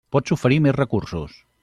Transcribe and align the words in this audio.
Pots 0.15 0.33
oferir 0.35 0.57
més 0.67 0.77
recursos. 0.79 1.37